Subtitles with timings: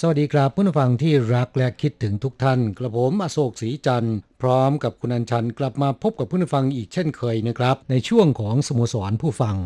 [0.00, 9.56] สวัสดีครับผู้ฟังที่รักและคิดถึงทุกท่าน กระผมอโศกศรีจันทร์พร้อมกับคุณอัญชันกลับมาพบกับผู้ฟังอีกเช่นเคยนะครับ ในช่วงของสโมสรผู้ฟัง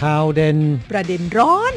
[0.00, 0.58] ข่าวเด่น
[0.92, 1.74] ประเด็นร้อน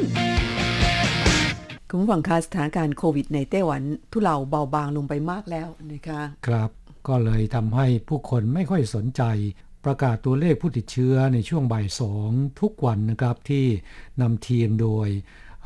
[1.88, 6.70] คุณผู้ฟังคะสถานการณ์โควิดในไต้หวันทุเลาเบาบางลงไปมากแล้วนะคะ ครับ
[7.08, 9.22] ก็เลยทำให้ผู้คนไม่ค่อยสนใจ
[9.86, 13.64] ประกาศตัวเลขผู้ติดเชื้อในช่วงบ่ายสองทุกวันนะครับที่
[14.20, 15.08] นำทีมโดย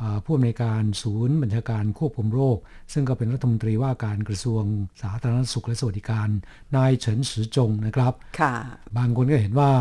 [0.01, 2.57] อ่าผู้อำนวยการศูนย์บัญชาการควบคุมโรค
[2.93, 4.63] ซึ่งก็เป็นรัฐมนตรีว่าการกระทรวง
[5.01, 6.29] สาธารณสุขและสวัสดิการ
[6.75, 8.53] นายเฉินซือจงนะครับค่ะ
[8.97, 9.71] บางคนก็เห็นว่า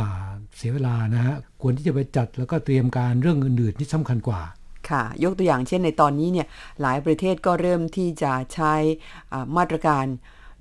[0.56, 4.42] เสียเวลานะฮะควรที่จะไปจัดแล้วก็เตรียมการเรื่องอื่นๆที่สำคัญกว่า
[4.90, 6.46] ค่ะ ยกตัวอย่างเช่นในตอนนี้เนี่ย
[6.82, 8.74] หลายประเทศก็เริ่มที่จะใช้
[9.32, 10.06] อ่ามาตรการ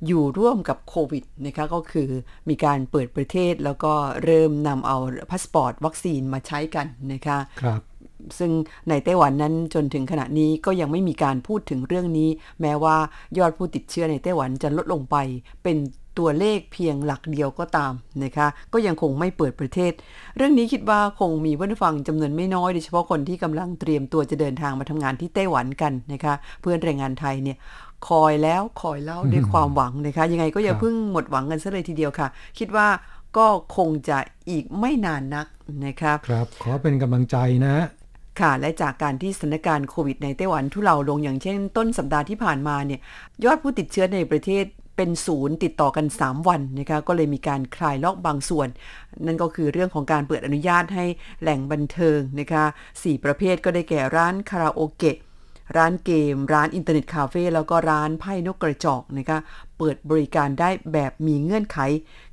[0.08, 2.10] อยู่ร่วมกับโควิดนะคะก็คือ
[2.50, 4.98] มีการเปิดประเทศแล้วก็เริ่มนำเอา
[5.32, 7.82] พาสปอร์ตวัคซีนมาใช้กันนะคะครับ
[8.40, 8.52] ซึ่ง
[8.90, 12.30] ในไต้หวันนั้นจนถึงขณะนี้ก็ยังไม่มีการพูดถึงเรื่องนี้
[12.62, 12.98] แม้ว่า
[13.38, 15.16] ยอดผู้ติดเชื้อในไต้หวันจะลดลงไป
[15.64, 15.78] เป็น
[16.20, 19.92] ตัวเลขเพียงหลักเดียวก็ตามนะคะ ก็ยังคงไม่เปิดประเทศ
[20.38, 27.58] เรื่องนี้คิดว่าคงมีผู้ฟังจำนวนไม่น้อยโดยเฉพาะคนที่กำลังเตรียมตัวจะเดินทางมาทำงานที่ไต้หวันกันนะคะ เพื่อนแรงงานไทยเนี่ย
[28.08, 32.28] คอยแล้วคอยเล่าด้วยความหวังนะคะ ยังไงก็อย่าครับเพิ่งหมดหวังกันซะเลยทีเดียวค่ะ
[32.60, 32.88] คิดว่า
[33.38, 34.18] ก็คงจะ
[34.50, 35.48] อีกไม่นานนัก
[35.86, 37.86] นะครับ ครับ ขอเป็นกำลังใจนะฮะ
[38.40, 43.00] ค่ะและจากการที่สถานการณ์โควิดในไต้หวันทุเลาลงอย่างเช่นต้นสัปดาห์ที่ผ่านมาเนี่ย
[43.44, 44.66] ยอดผู้ติดเชื้อในประเทศ
[44.98, 48.68] เป็นศูนย์ติดต่อกัน 3 วันนะคะก็เลยมีการคลายล็อกบางส่วน
[49.26, 51.06] นั่นก็คือเรื่องของการเปิดอนุญาตให้
[51.42, 52.66] แหล่งบันเทิงนะคะ
[53.04, 55.18] สี่ประเภทก็ได้แก่ร้านคาราโอเกะ
[55.78, 59.40] ร้านเกม ร้านอินเทอร์เน็ตคาเฟ่แล้วก็ร้านไพ่นกกระจอกนะคะ
[59.78, 61.78] เปิดบริการได้แบบมีเงื่อนไข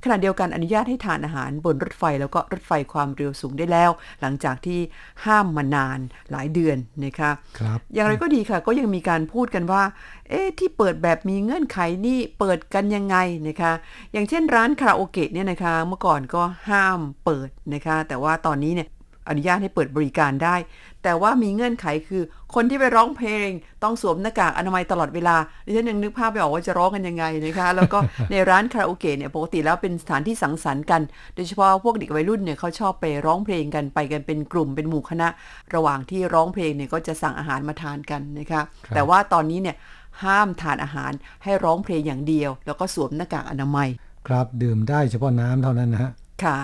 [0.03, 4.79] ขณะเดียวกันอนุญาตให้ทานอาหารบนรถไฟแล้วก็รถไฟความเร็วสูงได้แล้ว หลังจากที่
[5.25, 5.99] ห้ามมานาน
[6.31, 9.83] หลายเดือนนะคะครับอย่างไรก็ดีค่ะ ก็ยังมีการพูดกันว่า
[10.29, 13.73] เอ๊ะที่เปิดแบบมีเงื่อนไขนี่เปิดกันยังไงนะคะ
[14.13, 18.87] อย่างเช่นร้านคาราโอเกะเนี่ยนะคะเมื่อก่อนก็ห้ามเปิดนะคะ แต่ว่าตอนนี้เนี่ย
[19.29, 20.55] อนุญาตให้เปิดบริการได้
[21.03, 23.49] แต่ว่ามีเงื่อนไขคือ คนที่ไปร้องเพลง
[23.83, 25.35] ต้องสวมหน้ากากอนามัยตลอดเวลา
[25.65, 27.99] ดิฉันยังนึกภาพไม่ออกว่าจะร้องกันยังไงนะคะ แล้วก็
[28.31, 31.01] ในร้านคาราโอเกะเนี่ยปกติแล้วเป็นสถานที่สังสรรค์กัน
[31.35, 35.27] โดยเฉพาะพวกเด็กวัยรุ่นเนี่ยเขาชอบไปร้องเพลงกันไปกันเป็นกลุ่มเป็นหมู่คณะ
[35.75, 39.75] ระหว่างที่ร้องเพลงเนี่ยก็จะสั่งอาหารมาทานกันนะคะครับแต่ว่าตอนนี้เนี่ย
[40.23, 41.11] ห้ามทานอาหาร
[41.43, 43.89] ให้ร้องเพลงอย่างเดียว แล้วก็สวมหน้ากากอนามัย
[44.27, 46.11] ครับดื่มได้เฉพาะน้ำเท่านั้นนะฮะ
[46.43, 46.59] ค่ะ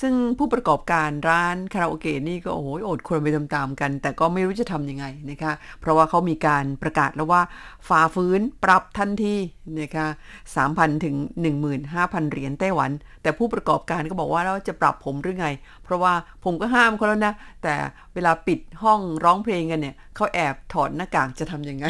[0.00, 7.42] ซึ่งผู้ประกอบการร้านคาราโอเกะนี่ก็โอ้โหอดควรไปตามๆกัน แต่ก็ไม่รู้จะทำยังไงนะคะ เพราะว่าเขามีการประกาศแล้วว่า
[7.88, 9.34] ฝ่าฟื้นปรับทันที
[9.80, 10.06] นะคะ
[10.54, 11.16] 3,000 ถึง
[11.74, 12.90] 15,000 เหรียญไต้หวัน
[13.22, 15.48] แต่ผู้ประกอบการก็บอกว่าแล้วจะปรับผมหรือไง
[15.84, 16.12] เพราะว่า
[16.44, 17.74] ผมก็ห้ามเขาแล้วนะ แต่
[18.14, 21.86] เวลาปิดห้องร้องเพลงกันเนี่ยเขาแอบถอดหน้ากากจะทำยังไง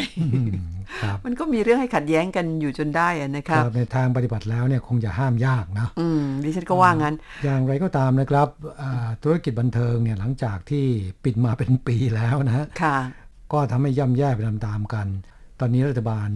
[1.25, 8.47] มันก็มีเรื่องให้ขัดแย้งกันอยู่จนได้อะนะคคะรับในทางปฏิบัติแล้วเนี่ยคงจะห้ามยากนะอืมดิฉันก็ว่างั้น อย่างไรก็ตามนะครับ
[8.81, 10.85] อ่าธุรกิจบันเทิงเนี่ยหลังจากที่
[11.23, 12.97] ปิดมาเป็นปีแล้วนะฮะค่ะ
[13.53, 15.07] ก็ทำให้ย่ำแย่ไปตามๆกัน
[15.59, 16.29] ตอนนี้รัฐบาล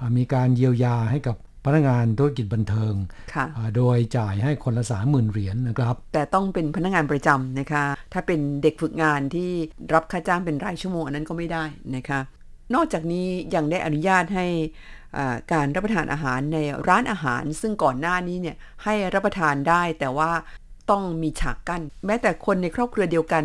[0.00, 1.36] อ่ามีการเยียวยาให้กับ
[1.66, 2.94] พนักงานธุรกิจบันเทิง
[3.34, 9.50] ค่ะอ่าโดยจ่ายให้คนละสามหมื่นเหรียญนะครับ แต่ต้องเป็นพนักงานประจำนะคะ ถ้าเป็นเด็กฝึกงานที่
[9.94, 11.64] รับค่าจ้างเป็นรายชั่วโมงอันนั้นก็ไม่ได้
[11.96, 12.20] นะคะ
[12.74, 14.46] นอกจากนี้ยังได้อนุญาตให้
[15.52, 16.58] การรับประทานอาหารใน
[16.88, 20.30] ร้านอาหาร ซึ่งก่อนหน้านี้เนี่ยให้รับประทานได้แต่ว่า
[20.90, 23.44] ต้องมีฉากกั้นแม้แต่คนในครอบครัวเดียวกัน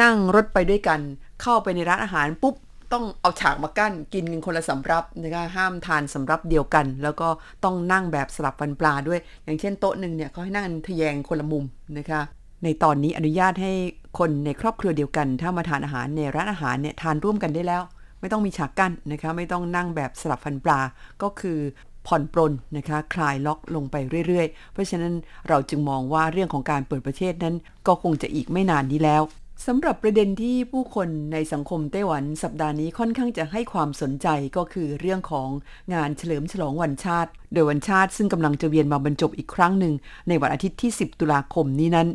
[0.00, 1.00] นั่งรถไปด้วยกัน
[1.42, 2.54] เข้าไปในร้านอาหารปุ๊บ
[2.92, 7.28] ต้องเอาฉากมากั้นกินกันคนละสำรับนะคะห้ามทานสำรับเดียวกัน แล้วก็
[7.64, 11.64] ต้องนั่งแบบสลับฟันปลาด้วย อย่างเช่นโต๊ะหนึ่งเนี่ยเขาให้นั่งทะแยงคนละมุม
[11.98, 12.20] นะคะ
[12.62, 13.72] ในตอนนี้อนุญาตให้
[14.18, 17.82] คนในครอบครัวเดียวกัน ถ้ามาทานอาหารในร้านอาหารเนี่ยทานร่วมกันได้แล้ว
[18.24, 20.80] ไม่ต้องมีฉากกั้นนะคะไม่ต้องนั่งแบบสลับฟันปลา
[21.22, 21.58] ก็คือ
[22.06, 25.12] ผ่อนปลนนะคะคลายล็อกลงไปเรื่อยๆ เพราะฉะนั้น
[25.48, 27.54] เราจึงมองว่าเรื่องของการเปิดประเทศนั้น
[27.86, 29.22] ก็คงจะอีกไม่นานนี้แล้ว
[29.66, 35.48] สำหรับประเด็นที่ผู้คนในสังคมไต้หวันสัปดาห์นี้ค่อนข้างจะให้ความสนใจก็คือเรื่องของ
[35.94, 39.94] งานเฉลิมฉลองวันชาติ โดยวันชาติซึ่งกำลังจะเวียนมาบรรจบอีกครั้งหนึ่ง
[40.28, 42.08] ในวันอาทิตย์ที่ 10 ตุลาคมนี้นั้น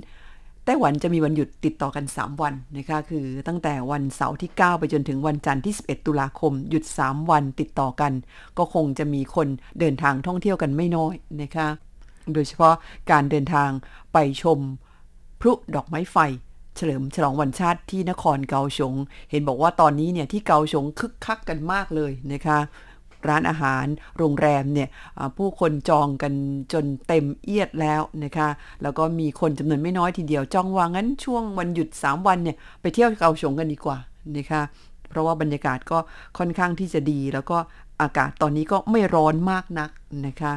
[0.70, 8.14] ต้หวันจะมีวันหยุดติดต่อกัน 3 วันนะคะคือตั้งแต่วันเสาร์ที่ 9 ไปจนถึงวันจันทร์ที่ 11 ตุลาคม หยุด 3 วันติดต่อกัน
[8.58, 9.48] ก็คงจะมีคน
[9.80, 11.68] เดินทางท่องเที่ยวกันไม่น้อยนะคะ
[12.34, 12.76] โดยเฉพาะ
[13.12, 13.70] การเดินทาง
[14.14, 14.60] ไปชม
[15.42, 16.18] พลุดอกไม้ไฟ
[16.76, 18.94] เฉลิมฉลองวันชาติที่นครเกาสง
[19.32, 22.60] เห็นบอกว่าตอนนี้เนี่ยที่เกาสงคึกคักกันมากเลยนะคะ
[23.28, 23.86] ร้านอาหาร
[24.18, 24.90] โรงแรมเนี่ย
[25.38, 26.34] ผู้คนจองกัน
[26.74, 28.50] จนเต็มเอียดแล้วนะคะ
[28.82, 33.98] แล้วก็มีคนจำนวนไม่น้อยทีเดียวจองวางั้นช่วงวันหยุด 3 วันเนี่ยไปเที่ยวเกาสงกันดีกว่า
[34.38, 34.62] นะคะ
[35.10, 35.98] เพราะว่าบรรยากาศก็
[36.38, 37.58] ค่อนข้างที่จะดี แล้วก็
[38.02, 39.90] อากาศตอนนี้ก็ไม่ร้อนมากนัก
[40.28, 40.54] นะคะ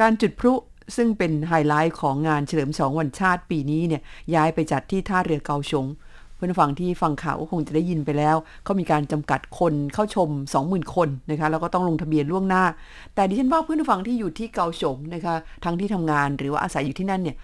[0.00, 0.54] การจุดพลุ
[0.96, 4.02] ซึ่งเป็นไฮไลท์ของงานเฉลิมฉลองวันชาติปีนี้เนี่ย
[4.34, 5.86] ย้ายไปจัดที่ท่าเรือเกาสง
[6.38, 10.28] เพื่อนฟังที่ฟังข่าวก็คงจะได้ยินไปแล้วเขามีการจำกัดคนเข้าชม
[10.62, 12.64] 20,000 คนนะคะแล้วก็ต้องลงทะเบียนล่วงหน้า
[13.14, 17.36] แต่ดิฉันว่าเพื่อนฟังที่อยู่ที่เกาสงนะคะทั้งที่ทำงานหรือว่าอาศัยอยู่ที่นั่นเนี่ย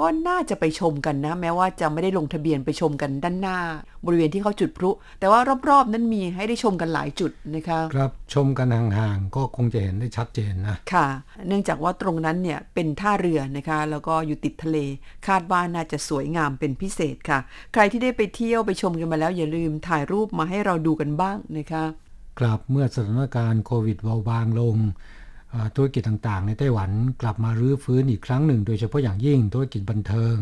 [0.04, 3.58] ็น่าจะไปชมกันนะ แม้ว่าจะไม่ได้ลงทะเบียนไปชมกันด้านหน้า
[4.06, 4.90] บริเวณที่เขาจุดพลุ
[5.20, 11.06] แต่ว่ารอบๆ นั้นมีให้ได้ชมกันหลายจุดนะคะครับชมกันห่างๆก็คงจะเห็นได้ชัดเจนนะค่ะ
[11.46, 14.78] เนื่องจากว่าตรงนั้นเนี่ยเป็นท่าเรือนะคะ แล้วก็อยู่ติดทะเล
[15.26, 17.38] คาดว่าน่าจะสวยงามเป็นพิเศษค่ะ
[17.72, 21.84] ใครที่ได้ไปเที่ยวไปชมกันมาแล้วอย่าลืมถ่ายรูปมาให้เราดูกันบ้างนะคะ
[22.40, 24.76] กลับเมื่อสถานการณ์โควิดเบาบางลง
[25.76, 26.90] ธุรกิจต่างๆ ในไต้หวัน
[27.22, 30.36] กลับมารื้อฟื้นอีกครั้งหนึ่ง โดยเฉพาะอย่างยิ่งธุรกิจบันเทิง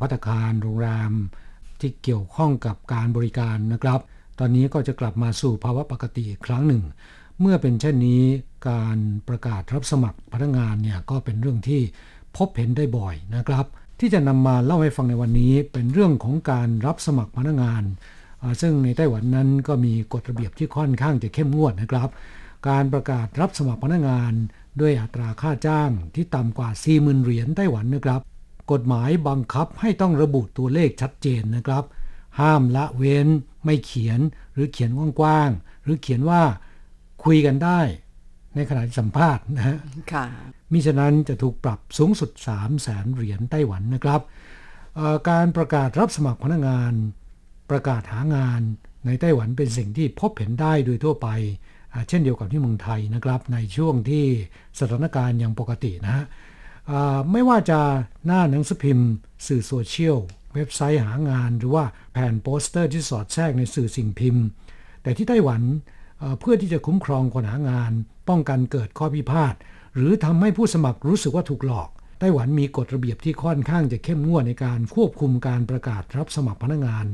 [0.00, 1.12] พัตคารโรงแรม
[1.80, 4.00] ที่เกี่ยวข้องกับการบริการนะครับ
[4.38, 6.82] ตอนนี้ก็จะกลับมาสู่ภาวะปกติอีกครั้งหนึ่ง
[7.40, 8.22] เมื่อเป็นเช่นนี้
[8.68, 8.98] การ
[9.28, 11.80] ประกาศรับสมัครพนักงานเนี่ยก็เป็นเรื่องที่
[12.36, 13.66] พบเห็นได้บ่อยนะครับ
[14.00, 17.82] ที่จะนำมาเล่าให้ฟังในวันนี้เป็นเรื่องของการรับสมัครพนักงาน
[18.60, 22.08] ซึ่งในไต้หวันนั้นก็มีกฎระเบียบที่ค่อนข้างจะเข้มงวดนะครับ
[22.68, 24.32] การประกาศรับสมัครพนักงาน
[24.80, 28.20] ด้วยอัตราค่าจ้างที่ต่ำกว่า 40,000 เหรียญไต้หวันนะครับ
[28.72, 31.84] กฎหมายบังคับให้ต้องระบุตัวเลขชัดเจนนะครับ
[32.40, 33.28] ห้ามละเว้น
[33.64, 34.20] ไม่เขียน
[34.54, 34.90] หรือเขียน
[35.20, 36.42] กว้างๆหรือเขียนว่า
[37.24, 37.80] คุยกันได้
[38.54, 39.78] ในขณะที่สัมภาษณ์นะฮะ
[40.72, 44.20] มิฉะนั้นจะถูกปรับสูงสุด 3 0 0แสนเหรียญไต้หวันนะครับ
[45.30, 46.92] การประกาศรับสมัครพนักงาน
[47.70, 48.60] ประกาศหางาน
[49.06, 51.28] ในไต้หวันเป็นสิ่งที่พบเห็นได้โดยทั่วไป
[52.08, 54.24] เช่นเดียวกับที่เมืองไทยนะครับ ในช่วงที่
[54.78, 56.24] สถานการณ์ยังปกตินะฮะ
[57.32, 57.80] ไม่ว่าจะ
[58.26, 59.08] หน้าหนังสือพิมพ์
[59.46, 60.18] สื่อโซเชียล
[60.54, 64.44] เว็บไซต์หางาน หรือว่าแผ่นโปสเตอร์ที่สอดแทรกในสื่อสิ่งพิมพ์
[65.02, 65.62] แต่ที่ไต้หวัน
[66.40, 67.92] เพื่อที่จะคุ้มครองคนหางาน
[68.28, 69.54] ป้องกันเกิดข้อพิพาท
[69.94, 71.88] หรือทำให้ผู้สมัครรู้สึกว่าถูกหลอก
[72.20, 77.06] ไต้หวันมีกฎระเบียบที่ค่อนข้างจะเข้มงวดในการควบคุมการประกาศรับสมัครพนักงาน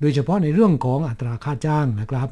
[0.00, 2.28] โดยเฉพาะในเรื่องของอัตราค่าจ้างนะครับ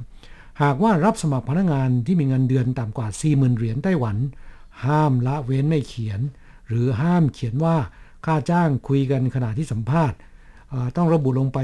[0.62, 4.16] หากว่ารับสมัครพนักงานที่มีเงินเดือนต่ำกว่า 40,000 เหรียญไต้หวัน
[4.84, 6.20] ห้ามละเว้นไม่เขียน
[6.68, 7.76] หรือห้ามเขียนว่า
[8.26, 10.18] ค่าจ้างคุยกันขณะที่สัมภาษณ์
[10.96, 11.58] ต้องระบุลงไป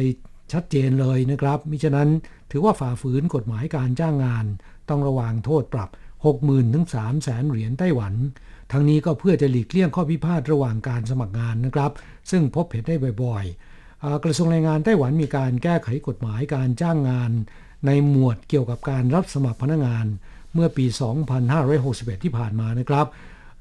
[0.53, 2.09] ชัดเจนเลยนะครับ มิฉะนั้น
[2.51, 4.47] ถือว่าฝ่าฝืนกฎหมายการจ้างงาน
[4.89, 5.91] ต้องระวางโทษปรับ
[6.33, 8.15] 60,000ถึง3แสนเหรียญไต้หวัน
[8.73, 11.93] ทั้งนี้ก็เพื่อจะหลีกเลี่ยงข้อพิพาทระหว่างการสมัครงานนะครับ
[12.31, 17.31] ซึ่งพบเห็นได้บ่อยๆ กระทรวงแรงงานไต้หวันมีการแก้ไขกฎหมายการจ้างงาน
[17.87, 20.07] ในหมวดเกี่ยวกับการรับสมัครพนักงาน
[20.55, 20.87] เมื่อปี
[21.55, 23.07] 2561 ที่ผ่านมานะครับ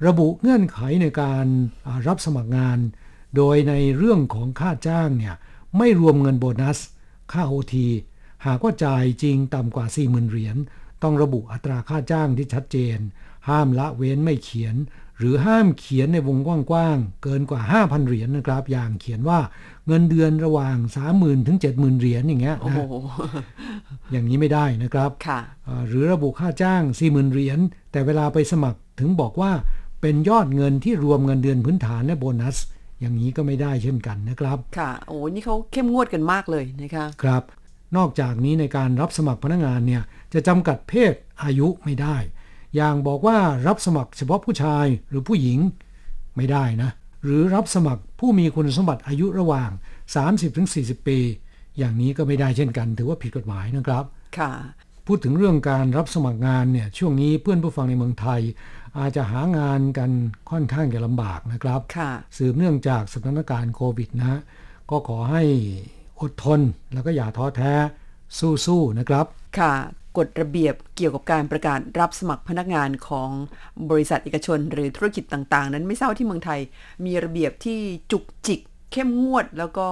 [0.07, 1.45] ระบุเงื่อนไขในการ
[2.07, 2.77] รับสมัครงาน
[3.35, 5.35] โดยในเรื่องของค่าจ้างเนี่ย
[5.77, 6.79] ไม่รวมเงินโบนัส
[7.31, 7.87] ค่าโอที
[8.45, 10.57] หากว่าจ่ายจริงต่ำกว่า 40,000 เหรียญ
[11.03, 12.97] ต้องระบุอัตราค่าจ้างที่ชัดเจน
[13.49, 14.75] ห้ามละเว้นไม่เขียน
[15.19, 19.39] หรือห้ามเขียนในวงกว้างๆเกินกว่า 5,000 เหรียญนนะครับ อย่างเขียนว่า
[19.87, 20.77] เงินเดือนระหว่าง
[21.11, 22.87] 30,000 ถึง 70,000 เหรียญอย่างเงี้ยนะ
[24.11, 25.11] อย่างนี้ไม่ได้นะครับ
[25.87, 27.59] หรือระบุค่าจ้าง 40,000 เหรียญ
[27.91, 29.51] แต่เวลาไปสมัครถึงบอกว่า
[30.01, 32.57] เป็นยอดเงินที่รวมเงินเดือนพื้นฐานและโบนัส
[32.99, 37.43] อย่างนี้ก็ไม่ได้เช่นกันนะครับ ค่ะ โอ้นี่เขาเข้มงวดกันมากเลยนะคะครับ
[37.97, 41.13] นอกจากนี้ในการรับสมัครพนักงานเนี่ยจะจำกัดเพศ
[41.43, 42.15] อายุไม่ได้
[42.75, 43.37] อย่างบอกว่า
[43.67, 45.59] รับสมัครเฉพาะผู้ชายหรือผู้หญิง
[46.35, 46.89] ไม่ได้นะ
[47.25, 49.69] หรือรับสมัครผู้มีคุณสมบัติอายุระหว่าง
[50.43, 51.19] 30-40 ปี
[51.77, 54.03] อย่างนี้ก็ไม่ได้เช่นกัน ถือว่าผิดกฎหมายนะครับ
[54.37, 54.51] ค่ะ
[55.07, 58.41] พูดถึงเรื่องการรับสมัครงานเนี่ยช่วงนี้เพื่อนผู้ฟังในเมืองไทย
[58.97, 60.11] อาจจะหางานกัน
[60.51, 64.39] ค่อนข้างจะลำบากนะครับ ค่ะ สืบเนื่องจากสถานการณ์โควิดนะ
[64.89, 65.43] ก็ขอให้
[66.21, 66.59] อดทน
[66.93, 67.73] แล้วก็อย่าท้อแท้
[68.65, 69.25] สู้ๆนะครับ
[69.59, 69.73] ค่ะ
[70.17, 73.29] กฎระเบียบเกี่ยวกับการประกาศรับสมัครพนักงานของ
[73.89, 76.59] บริษัทเอกชน หรือธุรกิจต่างๆ นั้นไม่ทราบที่เมืองไทย
[77.05, 77.79] มีระเบียบที่
[78.11, 78.59] จุกจิก
[78.91, 79.87] เข้มงวด แล้วก็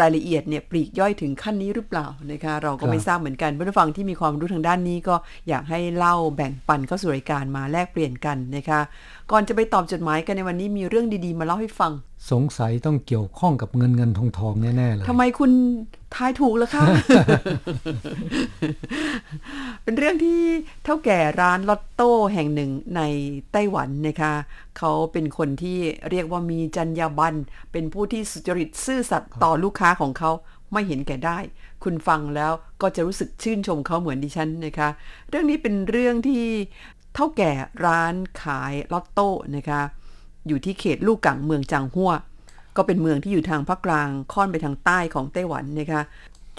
[0.00, 5.16] รายละเอียดเนี่ยปลีกย่อยถึงขั้นนี้หรือเปล่านะคะเราก็ไม่ทราบเหมือนกันผู้ฟังที่มีความรู้ทางด้านนี้ก็
[5.48, 8.80] อยากให้เล่าแบ่งปันเข้าสู่รายการมาแลกเปลี่ยนกันนะคะ
[9.30, 11.92] ก่อนจะไปตอบจดหมายกันในวันนี้มีเรื่องดีๆ มาเล่าให้ฟัง
[12.30, 15.50] สงสัยต้องเกี่ยวข้องกับเงินเงินทองทองแน่ๆเลยทำไมคุณ
[16.14, 16.84] ทายถูกล่ะคะ
[19.82, 20.40] เป็นเรื่องที่
[20.84, 23.02] เท่าแก่ร้านลอตโต้แห่งหนึ่งใน
[23.52, 24.32] ไต้หวันนะคะ
[24.78, 25.78] เขาเป็นคนที่
[26.10, 27.38] เรียกว่ามีจรรยาบรรณ
[27.72, 30.30] เป็นผู้ที่สุจริตซื่อสัตย์ต่อลูกค้าของเขา
[30.72, 31.38] ไม่เห็นแก่ได้
[31.84, 34.88] คุณฟังแล้วก็จะรู้สึกชื่นชมเขาเหมือนดิฉันนะคะ
[35.28, 36.44] เรื่องนี้เป็นเรื่องที่
[37.14, 37.52] เท่าแก่
[37.86, 39.82] ร้านขายลอตโต้นะคะ
[40.48, 42.12] อยู่ที่เขตลู่กังเมืองจางฮั่ว
[42.76, 46.02] ก็เป็นเมืองที่อยู่ทางภาคกลางค่อนไปทางใต้ของไต้หวันนะคะ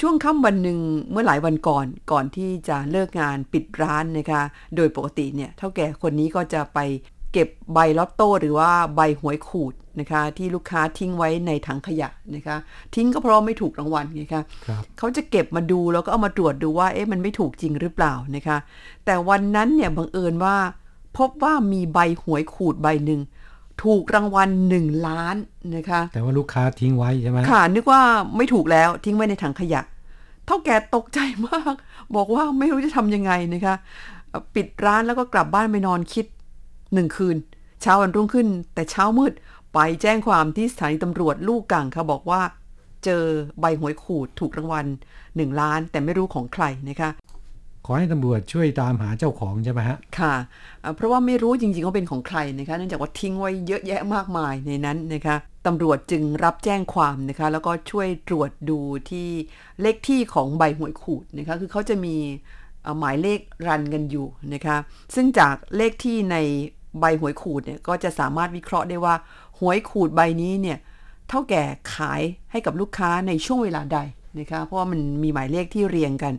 [0.01, 0.79] ช่วงค่ำวันหนึ่ง
[1.11, 4.41] เมื่อหลายวันก่อนก่อนที่จะเลิกงานปิดร้านนะคะ
[4.75, 6.79] โดยปกติเนี่ยเท่าแก่คนนี้ก็จะไป
[7.33, 12.57] เก็บใบลอตโต้หรือว่าใบหวยขูดนะคะที่ลูกค้าทิ้งไว้ในถังขยะนะคะ
[12.95, 18.57] ทิ้งก็เพราะไม่ถูกรางวัลไงคะครับเขาจะเก็บมาดูแล้วก็เอามาตรวจดูว่าเอ๊ะมันไม่ถูกจริงหรือเปล่านะคะ
[19.05, 20.55] แต่วันนั้นเนี่ยบังเอิญว่า
[21.17, 23.21] พบว่ามีใบหวยขูดใบหนึ่ง
[23.83, 25.35] ถูกรางวัลหนึ่งล้าน
[25.75, 28.01] นะคะ แต่ว่าลูกค้าทิ้งไว้ใช่ไหมค่ะ นึกว่า
[28.37, 29.81] ไม่ถูกแล้วทิ้งไว้ในถังขยะ
[30.45, 31.75] เท่าแก่ตกใจมาก
[32.15, 33.75] บอกว่าไม่รู้จะทำยังไงนะคะ
[34.29, 36.25] เอ่อปิดร้านแล้วก็กลับบ้านไปนอนคิด
[36.93, 37.37] หนึ่งคืน
[37.81, 39.33] เช้าวันรุ่งขึ้น แต่เช้ามืด
[39.73, 42.41] ไปแจ้งความที่สถานีตำรวจลูกกังค่ะบอกว่า
[43.05, 43.23] เจอ
[43.59, 44.85] ใบหวยขูดถูกรางวัล
[45.35, 47.09] หนึ่งล้าน แต่ไม่รู้ของใครนะคะ
[47.89, 50.35] ขอให้ตำรวจช่วยตามหาเจ้าของใช่ไหมฮะ ค่ะ
[50.81, 55.35] เอ่อเพราะว่าไม่รู้จริงๆว่าเป็นของใครนะคะ เนื่องจากว่าทิ้งไว้เยอะแยะมากมายในนั้นนะคะ
[55.67, 58.79] ตำรวจจึงรับแจ้งความนะคะ แล้วก็ช่วยตรวจดู
[59.09, 59.29] ที่
[59.81, 62.15] เลขที่ของใบหวยขูดนะคะ คือเขาจะมี
[62.99, 64.77] หมายเลขรันกันอยู่นะคะ
[65.15, 66.37] ซึ่งจากเลขที่ใน
[66.99, 69.15] ใบหวยขูดเนี่ยก็จะสามารถวิเคราะห์ได้ว่า
[69.59, 70.77] หวยขูดใบนี้เนี่ย
[71.29, 71.63] เท่าแก่
[71.95, 73.99] ขายให้กับลูกค้าในช่วงเวลาใด
[74.39, 76.33] นะคะ เพราะว่ามันมีหมายเลขที่เรียงกัน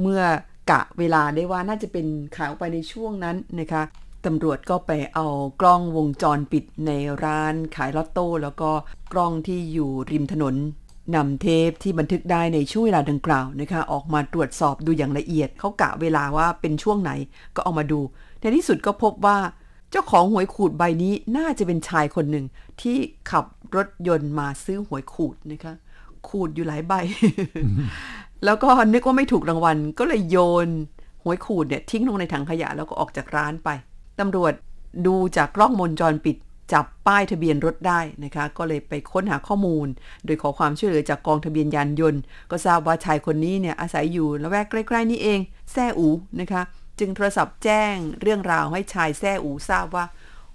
[0.00, 0.22] เมื่อ
[0.70, 2.06] กะเวลาได้ว่าน่าจะเป็น
[2.36, 3.82] ขายออกไปในช่วงนั้นนะคะ
[4.26, 5.26] ตำรวจก็ไปเอา
[5.60, 6.90] กล้องวงจรปิดใน
[7.24, 8.70] ร้านขายลอตโต้แล้วก็
[9.12, 10.54] กล้องที่อยู่ริมถนน
[11.14, 17.12] นำเทปที่บันทึกได้ในช่วงเวลาดังกล่าวนะคะ ออกมาตรวจสอบดูอย่างละเอียดเขากะเวลาว่าเป็นช่วงไหน
[17.54, 18.00] ก็เอามาดู
[18.40, 19.38] ในที่สุดก็พบว่า
[19.90, 22.44] เจ้าของหวยขูดใบนี้น่าจะเป็นชายคนหนึ่ง
[22.80, 22.96] ที่
[23.30, 23.44] ขับ
[23.76, 25.74] รถยนต์มาซื้อหวยขูดนะคะ
[26.28, 26.92] ขูดอยู่หลายใบ
[28.44, 30.36] แล้วก็นึกว่าไม่ถูกรางวัลก็เลยโย
[30.66, 30.68] น
[31.22, 33.68] หวยขูดเนี่ยทิ้งลงในถังขยะแล้วก็ออกจากร้านไป
[34.20, 34.52] ตำรวจ
[35.06, 36.36] ดูจากกล้องวงจรปิด
[36.72, 39.86] จับป้ายทะเบียนรถได้นะคะ ก็เลยไปค้นหาข้อมูล
[40.24, 42.20] โดยขอความช่วยเหลือจากกองทะเบียนยานยนต์
[42.50, 45.40] ก็ทราบว่าชายคนนี้เนี่ยอาศัยอยู่ละแวกใกล้ ๆ นี่เอง
[45.72, 46.08] แซ่อู
[46.40, 46.62] นะคะ
[46.98, 50.04] จึงโทรศัพท์แจ้งเรื่องราวให้ชายแซ่อูทราบว่า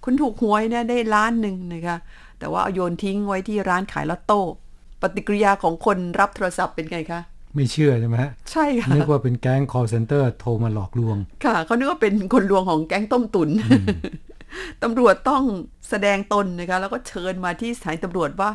[0.03, 1.97] คุณถูกหวยเนี่ยได้ล้านหนึ่งนะคะ
[2.39, 4.41] แต่ว่าเอาโยนทิ้งไว้ที่ร้านขายลอตโต้
[5.01, 7.21] ปฏิกิริยาของคนรับโทรศัพท์เป็นไงคะ
[7.55, 13.49] ไม่เชื่อใช่ไหมฮะใช่ค่ะนึกว่าเป็นแก๊ง call center โทรมาหลอกลวง ค่ะเขานึกว่าเป็นคนลวงของแก๊งต้มตุน
[14.83, 15.43] ตำรวจต้อง
[15.89, 18.49] แสดงตนนะคะ แล้วก็เชิญมาที่สถานีตำรวจว่า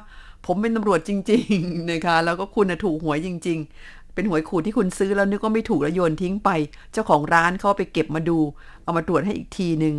[0.46, 6.50] ผมเป็นตำรวจจริง ๆ นะคะ แล้วก็คุณน่ะถูกหวยจริง ๆ เป็นหวยขูดที่คุณซื้อแล้วนึกว่าไม่ถูกแล้วโยนทิ้งไป
[6.92, 8.38] เจ้าของร้านเขาไปเก็บมาดู
[8.82, 9.94] เอามาตรวจให้อีกทีหนึ่ง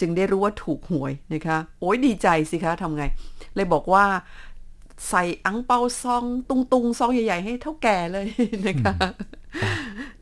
[0.00, 3.04] จึงได้รู้ว่าถูกหวยนะคะ โอ้ยดีใจสิคะทำไง
[3.54, 4.04] เลยบอกว่า
[5.08, 8.26] ใส่อังเปาซอง ตุงตุงๆซองใหญ่ ๆ ให้เท่าแก่เลย
[8.66, 8.94] นะคะ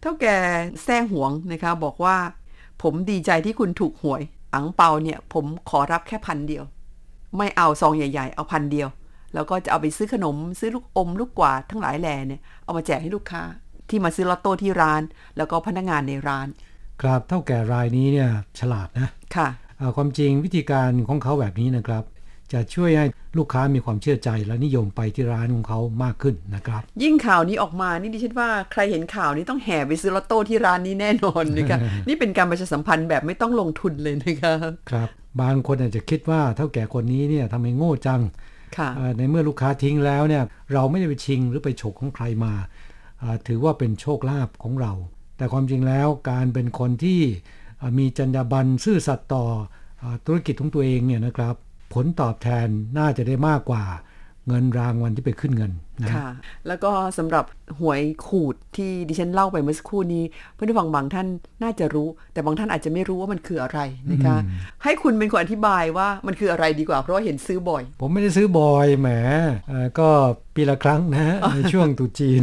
[0.00, 0.36] เท่าแก่
[0.82, 2.16] แซ่หวงนะคะ บอกว่า
[2.82, 4.22] ผมดีใจที่คุณถูกหวย
[4.54, 6.64] อังเปาเนี่ย ผมขอรับแค่พันเดียว
[7.36, 8.88] ไม่เอาซองใหญ่ ๆ เอาพันเดียว
[9.34, 13.42] แล้วก็จะเอาไปซื้อขนม ซื้อลูกอม ลูกกวาดทั้งหลายแหล่เนี่ยเอามาแจกให้ลูกค้า
[13.88, 15.02] ที่มาซื้อลอตโต้ที่ร้าน
[15.36, 16.48] แล้วก็พนักงานในร้าน
[17.02, 19.48] ครับเท่าแก่รายนี้เนี่ยฉลาดนะค่ะ
[19.80, 22.04] อ่าความจริงวิธีการของเขาแบบนี้นะครับ
[22.52, 23.06] จะช่วยให้
[23.38, 34.54] ลูกค้ามีความเชื่อใจและนิยมไปที่ร้านของเขามากขึ้นนะครับ ยิ่งข่าวนี้ออกมานี่ดิฉันว่าใครเห็นข่าวนี้ต้องแห่ไปซื้อลอตโต้ที่ร้านนี้แน่นอนนะคะนี่เป็นการประชาสัมพันธ์แบบไม่ต้องลงทุนเลยนะคะ
[34.90, 35.08] ครับ
[35.40, 38.20] บางคนอาจจะคิดว่าเท่าแก่คนนี้เนี่ยทำไมโง่จัง
[38.76, 42.52] ค่ะอ่าในเมื่อลูกค้าทิ้งแล้วเนี่ยเราไม่ได้ไปชิงหรือไปฉกของใครมา
[43.22, 44.92] อ่าถือว่าเป็นโชคลาภของเรา
[45.36, 47.20] แต่ความจริงแล้วการเป็นคนที่
[47.80, 49.44] อ่ามีจรรยาบรรณซื่อสัตย์ต่อ
[50.02, 51.54] อาธุรกิจของตัวเองเนี่ยนะครับ
[51.92, 53.84] ผลตอบแทนน่าจะได้มากกว่า
[54.48, 55.72] เงินรางวัลที่ไปขึ้นเงิน
[56.02, 56.28] นะค่ะ
[56.66, 57.44] แล้วก็สำหรับ
[57.78, 60.24] หวยขูดที่ดิฉันเล่าไปเมื่อสักครู่นี้
[60.54, 61.26] เพื่อนผู้ฟังบางท่าน
[61.62, 63.80] น่าจะรู้ แต่บางท่านอาจจะไม่รู้ว่ามันคืออะไร
[64.12, 64.36] นะคะ
[64.84, 69.08] ให้คุณเป็นคนอธิบายว่ามันคืออะไรดีกว่า เพราะว่าเห็นซื้อบ่อย ผมไม่ได้ซื้อบ่อยแหม
[69.68, 70.08] เอ่อก็
[70.54, 71.24] ปีละครั้งนะ
[71.54, 72.40] ในช่วงตรุษจีน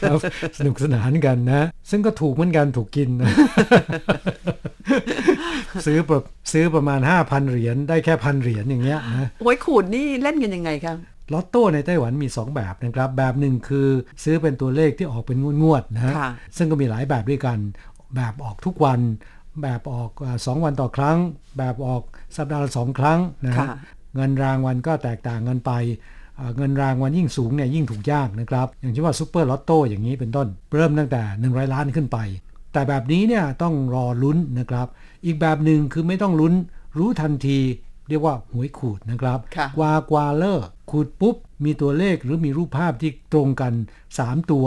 [0.00, 0.18] ครับ
[0.58, 3.32] สนุกสนานกันนะ ซึ่งก็ถูกเหมือนกันถูกกินนะ
[5.86, 10.94] ซื้อแบบซื้อประมาณ5,000เหรียญได้แค่พันเหรียญอย่างเงี้ยนะหวยขูดนี่เล่นกันยังไงคะ
[11.32, 13.88] ลอตโต้ในไต้หวันมี 2 แบบนะครับ แบบหนึ่งคือ
[14.24, 17.58] ซื้อเป็นตัวเลขที่ออกเป็นงวดๆนะฮะค่ะซึ่งก็มีหลายแบบด้วยกัน
[18.16, 19.00] แบบออกทุกวัน
[19.62, 21.18] แบบออกเอ่อสองวันต่อครั้ง
[21.58, 22.02] แบบออก
[22.36, 23.76] สัปดาห์ละสองครั้งนะฮะค่ะ
[24.14, 25.72] เงินรางวัลก็แตกต่างกันไป
[26.36, 32.18] เอ่อเงินรางวัลยิ่งสูงเนี่ยยิ่งถูกยากนะครับ อย่างเช่นว่า Super Lotto อย่างนี้เป็นต้น เริ่มตั้งแต่ 100 ล้านขึ้นไป
[32.72, 34.88] แต่แบบนี้เนี่ยต้องรอลุ้นนะครับ
[35.24, 36.54] อีกแบบหนึ่งคือไม่ต้องลุ้น
[36.98, 37.58] รู้ทันที
[38.08, 43.72] เรียกว่าหวยขูดนะครับค่ะ刮刮乐ขูดปุ๊บ มีตัวเลขหรือมีรูปภาพที่ตรงกัน
[44.12, 44.66] 3 ตัว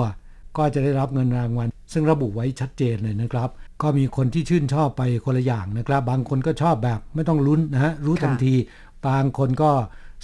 [0.58, 3.50] ก็จะได้รับเงินรางวัล ซึ่งระบุไว้ชัดเจนเลยนะครับ
[3.82, 8.54] ก็มีคนที่ชื่นชอบไปคนละอย่างนะครับ บางคนก็ชอบแบบไม่ต้องลุ้นนะฮะรู้ทันค่ะที
[9.08, 9.72] บางคนก็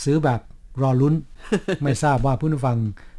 [0.03, 0.39] ซื้อแบบ
[0.81, 1.13] รอลุ้น
[1.83, 2.77] ไม่ทราบว่าผู้ฟัง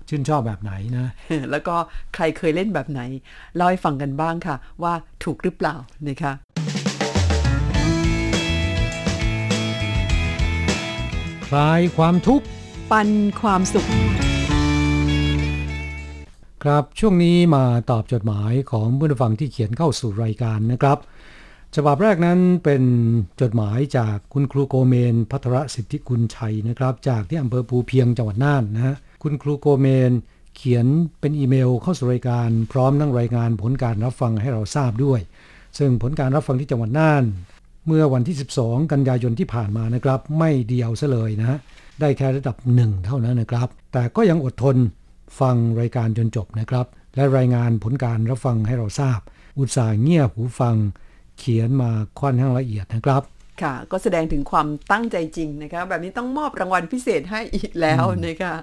[0.09, 1.06] ชื่นชอบแบบไหนนะ
[1.50, 1.76] แล้วก็
[2.14, 3.00] ใครเคยเล่นแบบไหน
[3.56, 4.92] เล่าให้ฟังกันบ้างค่ะ ว่า
[5.25, 5.75] ถูกหรือเปล่า
[6.09, 6.33] นะคะ
[11.56, 12.46] ลายความทุกข์
[12.90, 13.08] ปัน
[13.40, 13.88] ความสุข
[16.62, 20.99] ครับช่วงนี้มาตอบจดหมายของผู้ฟังที่เขียนเข้าสู่รายการนะครับ
[21.76, 22.82] ฉบับแรกนั้นเป็น
[23.40, 30.12] จดหมายจากคุณครูโกเมนพัทรสิทธิกุลชัยนะครับ จากที่อำเภอภูเพียงจังหวัดน่านนะฮะคุณครูโกเมน
[30.56, 30.87] เขียน
[31.20, 35.20] เป็นอีเมลเข้าสู่รายการ พร้อมทั้งรายงานผลการรับฟังให้เราทราบด้วย
[35.78, 37.25] ซึ่งผลการรับฟังที่จังหวัดน่าน
[37.86, 41.58] เมื่อวันที่ 12 กันยายนที่ผ่านมานะครับ ไม่เดียวซะเลยนะฮะ
[42.00, 44.76] ได้แค่ระดับหนึ่งเท่านั้นนะครับ แต่ก็ยังอดทน
[45.40, 46.86] ฟังรายการจนจบนะครับ
[47.16, 49.20] และรายงานผลการรับฟังให้เราทราบ
[49.58, 50.76] อุตส่าห์เงียบหูฟัง
[51.38, 53.22] เขียนมาค่อนข้างละเอียดนะครับ
[53.62, 58.54] ค่ะ ก็แสดงถึงความตั้งใจจริงนะคะ แบบนี้ต้องมอบรางวัลพิเศษให้อีกแล้วนะคะ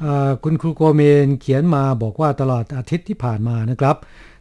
[0.00, 3.96] เอ่อคุณครูโกเมนเขียนมาบอกว่าตลอดอาทิตย์ที่ผ่านมานะครับ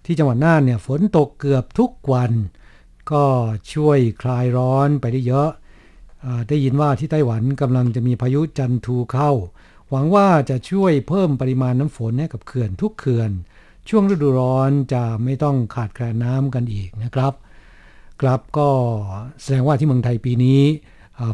[0.06, 2.32] ที่จังหวัดน่านเนี่ยฝนตกเกือบทุกวัน
[3.12, 3.26] ก็
[3.74, 5.50] ช่วยคลายร้อนไปได้เยอะ
[6.26, 9.32] อได้ยินว่าที่ไต้หวันกำลังจะมีพายุจันทูเข้า
[9.90, 13.32] หวังว่าจะช่วยเพิ่มปริมาณน้ำฝนให้กับเขื่อนทุกเขื่อน
[13.90, 17.34] ช่วงฤดูร้อนจะไม่ต้องขาดแคลนน้ำกันอีกนะครับ
[18.22, 18.70] ครับก็
[19.42, 20.62] แสดงว่าที่เมืองไทยปีนี้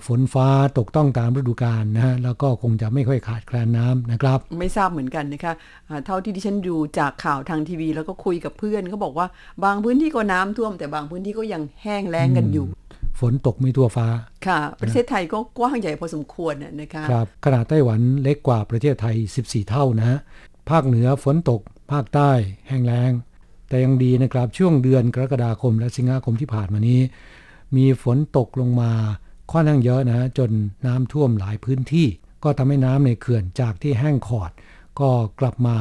[0.08, 5.54] ฝนฟ้าตกต้องตามฤดูกาลนะฮะแล้วก็คงจะไม่ค่อยขาดแคลนน้ำนะครับ ไม่ทราบเหมือนกันนะคะ
[5.90, 9.28] อ่าเท่าที่ดิฉันดูจากข่าวทางทีวี แล้วก็คุยกับเพื่อนเขาบอกว่า
[9.64, 12.68] บางพื้นที่ก็น้ำท่วม แต่บางพื้นที่ก็ยังแห้งแล้งกันอยู่
[13.20, 14.08] ฝนตกไม่ทั่วฟ้า
[14.48, 20.20] ค่ะ ประเทศไทยก็กว้างใหญ่พอสมควรน่ะนะคะครับขนาดไต้หวันเล็กกว่าประเทศไทย 14 เท่านะฮะ
[20.70, 22.32] ภาคเหนือฝนตก ภาคใต้
[22.68, 23.12] แห้งแล้ง
[23.70, 27.00] แต่ยังดีนะครับช่วงเดือนกรกฎาคมและสิงหาคมที่ผ่านมานี้
[27.78, 28.92] มีฝนตกลงมา
[29.52, 30.50] ค่อนข้างเยอะนะฮะจน
[30.88, 32.08] น้ำท่วมหลายพื้นที่
[32.44, 34.52] ก็ทำให้น้ำในเขื่อนจากที่แห้งขอด
[35.00, 35.10] ก็
[35.40, 35.78] กลับมา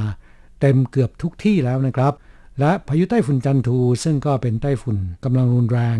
[0.61, 2.12] เต็มเกือบทุกที่แล้วนะครับ
[2.61, 5.98] และพายุไต้ฝุ่นจันทูซึ่งก็เป็นไต้ฝุ่นกำลังรุนแรง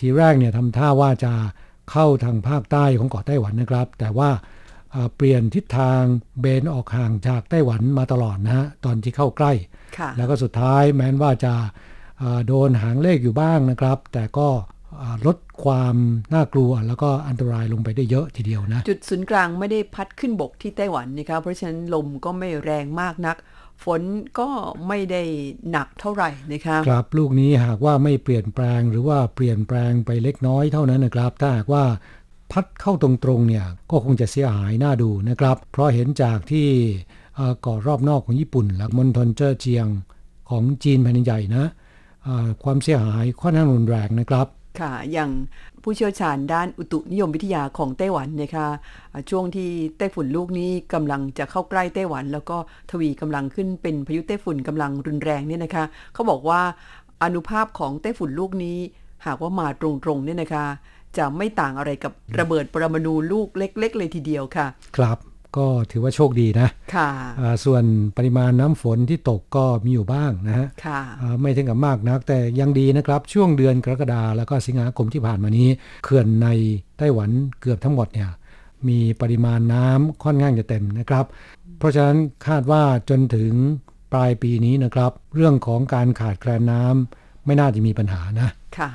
[0.00, 1.32] ทีแรกเนี่ยทำท่าว่าจะ
[1.90, 4.30] เข้าทางภาคใต้ของเกาะไต้หวันนะครับ แต่ว่า
[4.92, 6.00] เอ่อเปลี่ยนทิศทาง
[6.40, 9.52] เบนออกห่างจากไต้หวันมาตลอดนะฮะตอนที่เข้าใกล้
[9.98, 11.54] ค่ะแล้วก็สุดท้ายแม้นว่าจะ
[12.18, 14.75] เอ่อโดนหางเลขอยู่บ้างนะครับ แต่ก็เอ่อ
[15.26, 15.96] ลดความ
[16.34, 23.36] น่ากลัวแล้วก็อันตรายลงไปได้เยอะทีเดียวนะ จุดศูนย์กลางไม่ได้พัดขึ้นบกที่ไต้หวันนะคะเพราะฉะนั้นลมก็ไม่แรงมากนัก
[23.84, 24.02] ฝน
[24.38, 24.48] ก็
[24.88, 25.22] ไม่ได้
[25.70, 31.84] หนักเท่าไหร่นะคะครับลูกนี้หากว่าไม่เปลี่ยนแปลงหรือว่าเปลี่ยนแปลงไปเล็กน้อยเท่านั้นนะครับ ถ้าหากว่า
[32.52, 36.68] พัดเข้าตรงๆเนี่ยก็คงจะเสียหายน่าดูนะครับ เพราะเห็นจากที่
[37.36, 39.86] เอ่อเกาะรอบนอกของญี่ปุ่นและมณฑลเจ้อเจียง
[40.50, 41.64] ของจีนแผ่นดินใหญ่นะ
[42.24, 44.46] เอ่อความเสียหายค่อนข้างรุนแรงนะครับ
[44.80, 45.30] ค่ะ อย่าง
[45.82, 48.68] ผู้เชี่ยวชาญด้านอุตุนิยมวิทยาของไต้หวันนะคะ
[49.12, 52.56] อ่าช่วงที่ไต้ฝุ่นลูกนี้กำลังจะเข้าใกล้ไต้หวัน แล้วก็
[52.90, 55.84] ทวีกำลังขึ้นเป็นพายุไต้ฝุ่นกำลังรุนแรงเนี่ยนะคะ
[56.14, 56.60] เขาบอกว่า
[57.22, 58.78] อนุภาพของไต้ฝุ่นลูกนี้
[59.26, 60.64] หากว่ามาตรงๆเนี่ยนะคะ
[61.18, 65.18] จะไม่ต่างอะไรกับระเบิดปรมาณูลูกเล็ก ๆ เลยทีเดียวค่ะ ครับ
[65.56, 67.84] ก็ถือว่าโชคดีนะค่ะอ่าส่วน
[68.16, 75.68] ปริมาณน้ำฝนที่ตกก็มีอยู่บ้างนะฮะค่ะอ่าไม่ถึงกับมากนัก แต่ยังดีนะครับ ช่วงเดือนกรกฎาแล้วก็สิงหาคมที่ผ่านมานี้
[76.04, 76.48] เขื่อนใน
[76.98, 78.30] ไต้หวันเกือบทั้งหมดเนี่ย
[78.88, 81.24] มีปริมาณน้ำค่อนข้างจะเต็มนะครับ
[81.78, 83.52] เพราะฉะนั้นคาดว่าจนถึง
[84.12, 88.90] ปลายปีนี้นะครับ เรื่องของการขาดแคลนน้ำไม่น่าจะมีปัญหานะค่ะ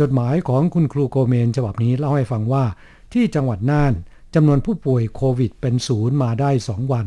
[0.00, 2.64] จดหมายของคุณครูโกเมนฉบับนี้เล่าให้ฟังว่า
[3.12, 3.92] ที่จังหวัดน่าน
[4.34, 7.06] จำนวนผู้ป่วยโควิดเป็นศูนย์มาได้ 2 วัน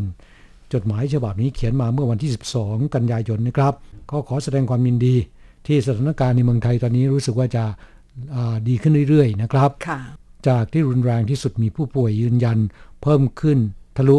[0.73, 3.73] จดหมายฉบับนี้เขียนมาเมื่อวันที่ 12 กันยายนนะครับ
[4.11, 5.15] ก็ขอแสดงความยินดี
[5.67, 7.63] ที่สถานการณ์ในเมืองไทยตอนนี้รู้สึกว่าจะ
[8.67, 9.69] ดีขึ้นเรื่อยๆ นะครับ
[10.47, 12.57] จากที่รุนแรงที่สุดมีผู้ป่วยยืนยัน
[13.01, 13.57] เพิ่มขึ้น
[13.97, 14.17] ทะลุ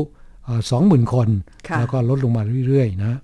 [0.71, 1.29] สองหมื่นคน
[1.79, 3.18] แล้วก็ลดลงมาเรื่อยๆ นะ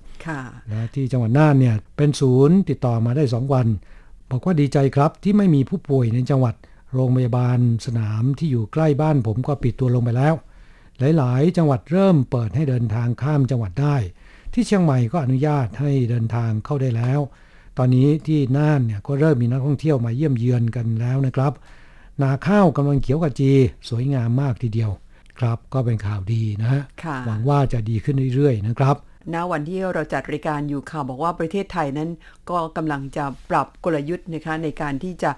[0.69, 3.67] และที่จังหวัดน่านเนี่ยเป็นศูนย์ติดต่อมาได้ 2 วัน
[4.31, 6.55] บอกว่าดีใจครับที่ไม่มีผู้ป่วยในจังหวัด
[6.95, 10.35] โรงพยาบาลสนามที่อยู่ใกล้บ้านผมก็ปิดตัวลงไปแล้ว
[11.17, 13.97] หลายๆ จังหวัดเริ่มเปิดให้เดินทางข้ามจังหวัดได้
[14.53, 17.21] ที่เชียงใหม่ก็อนุญาตให้เดินทางเข้าได้แล้ว
[17.79, 21.53] ตอนนี้ที่น่านเนี่ยก็เริ่มมีนักท่องเที่ยวมาเยี่ยมเยือนกันแล้วนะครับ
[22.23, 23.53] นาข้าวกำลังเขียวกระจี
[23.89, 24.91] สวยงามมากทีเดียว
[25.39, 26.83] ครับก็เป็นข่าวดีนะฮะ
[27.27, 28.97] หวังว่าจะดีขึ้นเรื่อยๆนะครับ
[29.35, 32.11] ณวันที่เราจัดรายการอยู่ข่าวบอกว่าประเทศไทยนั้น
[32.51, 35.31] ก็กำลังจะปรับกลยุทธ์นะคะในการที่จะ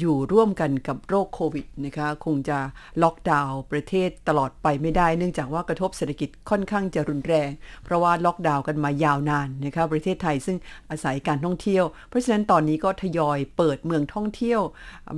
[0.00, 2.58] อยู่ร่วมกันกับโรคโควิดนะคะคงจะ
[3.02, 7.50] ล็อกดาวน์ประเทศตลอดไปไม่ได้ เนื่องจากว่ากระทบเศรษฐกิจค่อนข้างจะรุนแรง
[7.84, 10.56] เพราะว่าล็อกดาวน์กันมายาวนานนะคะประเทศไทยซึ่ง
[10.90, 14.60] อาศัยการท่องเที่ยว เพราะฉะนั้นตอนนี้ก็ทยอยเปิดเมืองท่องเที่ยว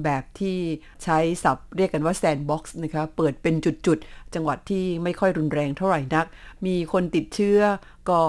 [0.04, 0.56] แบบที่
[1.04, 6.26] ใช้ศัพท์เรียกกันว่า sandbox นะคะเปิดเป็นจุดๆ จังหวัดที่ไม่ค่อยรุนแรงเท่าไหร่นัก
[6.66, 7.60] มีคนติดเชื้อ
[8.10, 8.20] ก็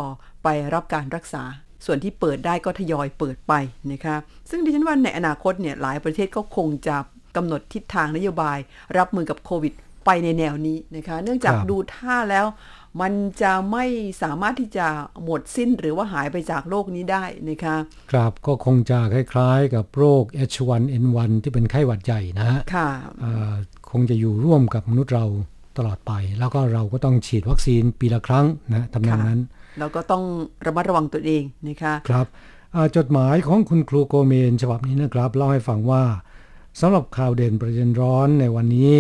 [0.44, 1.44] ไปรับการรักษา
[1.86, 3.54] ส่วนที่เปิดได้ก็ทยอยเปิดไป
[3.92, 4.16] นะคะ
[4.50, 6.98] ซึ่งดิฉันว่าในอนาคตเนี่ยหลายประเทศก็คงจะ
[7.36, 8.58] กำหนดทิศทางนโยบาย
[8.98, 9.74] รับมือกับโควิด
[10.06, 12.46] ไปในแนวนี้นะคะ เนื่องจากดูท่าแล้ว
[13.02, 13.86] มันจะไม่
[14.24, 14.88] สามารถที่จะ
[15.24, 17.76] หมดสิ้นหรือว่าหายไปจากโลกนี้ได้นะคะ
[18.12, 22.90] ครับก็คงจะคล้ายๆ กับโรค H1N1 ที่เป็นไข้หวัดใหญ่นะฮะค่ะ
[23.92, 25.26] คงจะอยู่ร่วมกับมนุษย์เรา
[25.78, 29.42] ตลอดไป แล้วก็เราก็ต้องฉีดวัคซีนปีละครั้งนะทำนองนั้น
[29.80, 30.24] แล้วก็ต้อง
[30.66, 32.28] ระมัดระวังตัวเองนะคะครับ
[32.98, 36.04] จดหมายของคุณครูโกเมนฉบับนี้นะครับ เล่าให้ฟังว่า
[36.80, 38.96] สำหรับข่าวเด่นประเด็นร้อนในวันนี้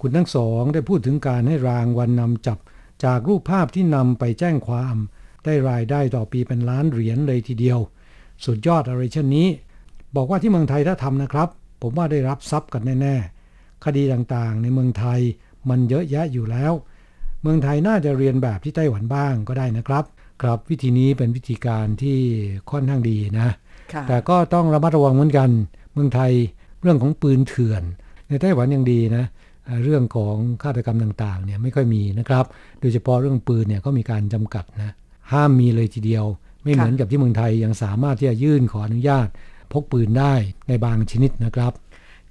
[0.00, 2.58] คุณทั้งสองได้พูดถึงการให้รางวัลนำจับ
[3.04, 4.96] จากรูปภาพที่นำไปแจ้งความ
[5.44, 7.78] ได้รายได้ต่อปีเป็นล้านเหรียญเลยทีเดียว
[8.44, 9.48] สุดยอดอะไรเช่นนี้
[10.16, 11.48] บอกว่าที่เมืองไทยถ้าทำนะครับ
[11.82, 15.20] ผมว่าได้รับทรัพย์กันแน่ๆ คดีต่างๆ ในเมืองไทย
[15.68, 16.72] มันเยอะแยะอยู่แล้ว
[17.42, 20.04] เมืองไทยน่าจะเรียนแบบที่ไต้หวันบ้างก็ได้นะครับ
[20.42, 22.18] ครับวิธีนี้เป็นวิธีการที่
[22.70, 23.48] ค่อนข้างดีนะ
[24.08, 25.50] แต่ก็ต้องระมัดระวังเหมือนกัน
[25.92, 26.32] เมืองไทย
[26.82, 27.82] เรื่องของปืนเถื่อน
[28.28, 29.24] ในไต้หวันยังดีนะ
[29.84, 32.44] เรื่องของฆาตกรรมต่างๆเนี่ยไม่ค่อยมีนะครับ
[32.80, 34.94] โดยเฉพาะเรื่องปืนเนี่ยก็มีการจำกัดนะ
[35.32, 36.24] ห้ามมีเลยทีเดียว
[36.62, 39.28] ไม่เหมือนกับที่เมืองไทยยังสามารถที่จะยื่นขออนุญาต
[39.72, 40.34] พกปืนได้
[40.68, 41.72] ในบางชนิดนะครับ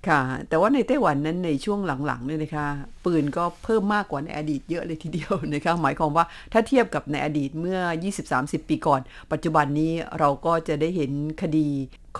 [0.08, 2.68] ค่ะ แต่ว่าในไต้หวันนั้นในช่วงหลังๆเนี่ยนะคะ
[3.06, 7.80] ปืนก็เพิ่มมากกว่าในอดีตเยอะเลยทีเดียวนะคะ หมายความว่าถ้าเทียบกับในอดีตเมื่อ
[8.24, 11.68] 20-30 ปีก่อน ปัจจุบันนี้เราก็จะได้เห็นคดี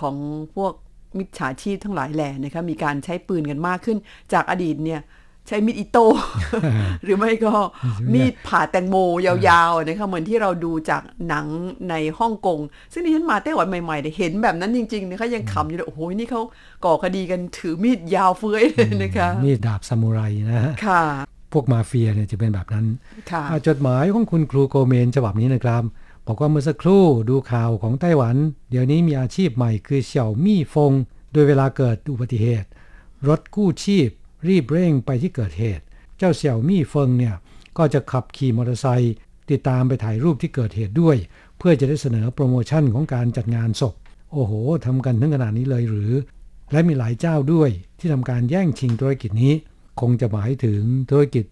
[0.00, 0.16] ของ
[0.54, 0.72] พวก
[1.18, 3.98] มิจฉาชีพทั้งหลายแหล่นะคะ มีการใช้ปืนกันมากขึ้น
[4.32, 5.00] จากอดีตเนี่ย
[5.48, 6.06] ใช้มีดอิโต้
[7.04, 7.52] หรือไม่ก็
[8.12, 11.46] มีดผ่าแตงโมยาวๆนะคะเหมือนที่เราดูจากหนัง
[11.90, 12.58] ในฮ่องกง
[12.92, 16.42] ซึ่งที่ฉันมาไต้หวันใหม่ๆเห็นแบบนั้นจริงๆนะคะยังขำอยู่เลยโอ้โหนี่เขา
[16.84, 21.02] ก่อคดีกันถือมีดยาวเฟ้ยเลยนะคะมีดดาบซามูไรนะฮะค่ะ
[21.52, 22.86] พวกมาเฟียเนี่ยจะเป็นแบบนั้น
[23.30, 25.82] ค่ะจดหมายของคุณครูโกเมนฉบับนี้นะครับ
[26.26, 28.36] บอกว่าเมื่อสักครู่ดูข่าวของไต้หวัน
[28.70, 30.92] เดี๋ยวนี้มีอาชีพใหม่คือเสี่ยวมี่ฟง
[31.32, 32.68] โดยเวลาเกิดอุบัติเหตุ
[33.28, 34.10] รถกู้ชีพ
[34.48, 35.84] รีบเร่งไปที่เกิดเหตุ
[36.18, 37.34] เจ้าเสี่ยวมี่เฟิงเนี่ย
[37.78, 39.14] ก็จะขับขี่มอเตอร์ไซค์
[39.50, 41.16] ติดตามไปถ่ายรูปที่เกิดเหตุด้วย
[41.58, 43.94] เพื่อจะได้เสนอโปรโมชั่นของการจัดงานศพ
[44.32, 44.52] โอ้โห
[44.86, 46.12] ทำกันถึงขนาดนี้เลยหรือ
[46.72, 49.52] และมีหลายเจ้าด้วยที่ทำการแย่งชิงธุรกิจนี้
[50.00, 51.44] คงจะหมายถึงธุรกิจ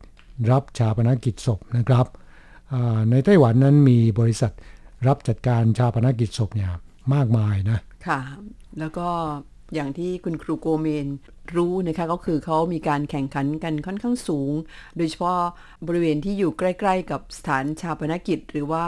[0.51, 2.07] รับชาปนกิจศพนะครับ
[3.11, 4.53] ในไต้หวันนั้นมีบริษัท
[5.07, 6.71] รับจัดการชาปนกิจศพเนี่ย
[7.15, 8.21] มากมายนะ ค่ะ
[8.79, 9.09] แล้วก็
[9.75, 11.07] อย่างที่คุณครูโกเมน
[11.57, 14.53] รู้นะคะก็คือเขามีการแข่งขันกันค่อนข้างสูง
[14.97, 15.41] โดยเฉพาะ
[15.87, 18.85] บริเวณที่อยู่ใกล้ๆ กับสถานชาปนกิจ หรือว่า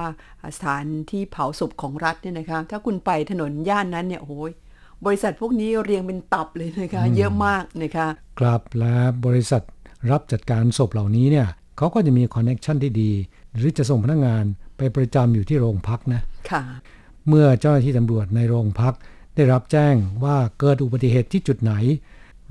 [0.56, 4.52] สถานที่เผาศพของรัฐเนี่ยนะคะ ถ้าคุณไปถนนย่านนั้นเนี่ยโอ้ย
[5.06, 8.06] บริษัทพวกนี้เรียงเป็นตับเลยนะคะ เยอะมากนะคะ
[8.40, 8.94] ครับและ
[9.26, 9.62] บริษัท
[10.10, 11.46] รับจัดการศพเหล่านี้เนี่ย
[11.76, 13.12] เขาก็จะมีคอนเน็ชันที่ดี
[13.54, 14.44] หรือจะส่งพนักงงาน
[14.76, 16.20] ไปประจำอยู่ที่โรงพักนะ
[16.50, 16.62] ค่ะ
[17.28, 18.94] เมื่อเจ้าหน้าที่ตำรวจในโรงพัก
[19.36, 19.94] ได้รับแจ้ง
[20.24, 21.72] ว่าเกิดอุบัติเหตุที่จุดไหน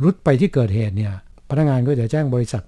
[0.04, 1.14] รุดไปที่เกิดเหตุเนี่ย
[1.50, 2.64] พนักงานก็จะแจ้งบริษัท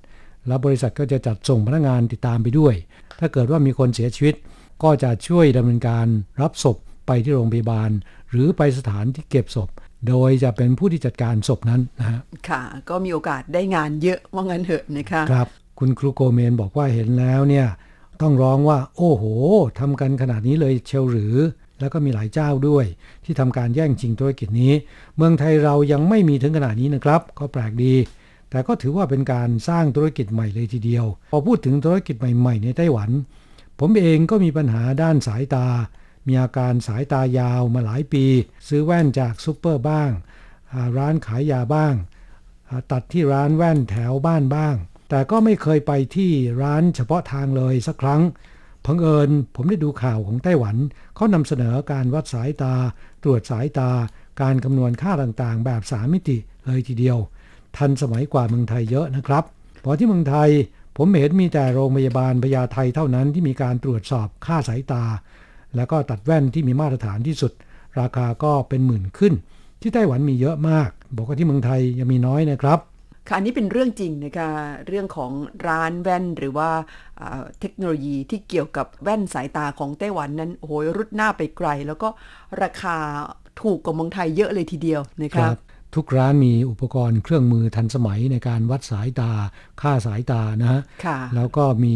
[0.47, 2.73] แล้วบริษัทก็จะจัดส่งพนักงานติดตามไปด้วย
[3.19, 4.35] ถ้าเกิดว่ามีคนเสียชีวิต
[4.83, 6.07] ก็จะช่วยดำเนินการ
[6.41, 6.77] รับศพ
[7.07, 7.89] ไปที่โรงพยาบาล
[8.31, 9.69] หรือไปสถานที่เก็บศพ
[10.07, 15.47] โดยจะเป็นผู้ที่จัดการศพนั้นนะฮะค่ะ ก็มีโอกาสได้งานเยอะว่างั้นเถอะนะคะครับ
[15.79, 17.67] คุณครูโกเมนบอกว่าเห็นแล้วเนี่ย
[18.21, 19.23] ต้องร้องว่า โอ้โห
[19.79, 21.35] ทำกันขนาดนี้เลยเชลหรือ
[21.79, 22.85] แล้วก็มีหลายเจ้าด้วย
[23.25, 24.73] ที่ทำการแย่งชิงธุรกิจนี้
[25.15, 27.95] เมืองไทยเรายังไม่มีถึงขนาดนี้นะครับ ก็แปลกดี
[28.49, 33.09] แต่ก็ถือว่าเป็นการสร้างธุรกิจใหม่เลยทีเดียว พอพูดถึงธุรกิจใหม่ ๆ ในไต้หวัน
[33.79, 35.67] ผมเองก็มีปัญหาด้านสายตา
[36.27, 38.25] มีอาการสายตายาวมาหลายปี
[38.67, 40.11] ซื้อแว่นจากซูเปอร์บ้าง
[40.97, 41.93] ร้านขายยาบ้าง
[42.91, 44.75] ตัดที่ร้านแว่นแถวบ้านบ้าง
[45.09, 48.21] แต่ก็ไม่เคยไปที่ร้านเฉพาะทางเลยสักครั้ง
[48.87, 50.75] พังเอิญผมได้ดูข่าวของไต้หวัน
[51.15, 52.73] เขานำเสนอการวัดสายตา
[53.23, 53.89] ตรวจสายตา
[54.41, 57.17] การคำนวณค่าต่างๆ แบบสามิติเลยทีเดียว
[57.77, 59.43] ทันสมัยกว่าเมืองไทยเยอะนะครับ
[59.83, 60.49] พราะที่เมืองไทย
[60.97, 65.03] ผมเห็นมีแต่โรงพยาบาลพญาไทเท่านั้นที่มีการตรวจสอบค่าสายตา
[65.75, 67.51] แล้วก็ตัดแว่นที่มีมาตรฐานที่สุด
[67.99, 69.33] ราคาก็เป็นหมื่นขึ้น
[69.81, 72.79] ที่ไต้หวันมีเยอะมาก บอกว่าที่เมืองไทยยังมีน้อยนะครับ
[73.27, 74.49] ค่ะอันนี้เป็นเรื่องจริงนะคะ
[74.87, 75.31] เรื่องของ
[75.67, 76.69] ร้านแว่นหรือว่า
[77.59, 82.09] เทคโนโลยีที่เกี่ยวกับแว่นสายตาของไต้หวันนั้นโอ้โหรุดหน้าไปไกล แล้วก็
[82.63, 82.97] ราคา
[83.61, 85.55] ถูกกว่าเมืองไทยเยอะเลยทีเดียวนะครับ
[85.95, 89.31] ทุกร้านมีอุปกรณ์เครื่องมือทันสมัยในการวัดสายตา
[89.81, 90.81] ค่าสายตานะฮะ
[91.35, 91.95] แล้วก็มี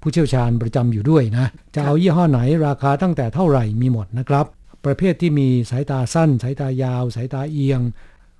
[0.00, 4.46] ผู้เชี่ยวชาญประจำอยู่ด้วยนะ จะเอายี่ห้อไหนราคาตั้งแต่เท่าไหร่มีหมดนะครับ
[4.84, 7.80] ประเภทที่มีสายตาสั้น สายตายาว สายตาเอียง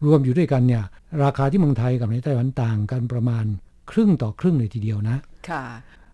[0.07, 0.85] รวมอยู่ด้วยกันเนี่ย
[1.25, 3.45] ราคาที่เมืองไทยกับในไต้หวันต่างกันประมาณ
[3.91, 5.17] ครึ่งต่อครึ่งเลยทีเดียวนะ
[5.51, 5.65] ค่ะ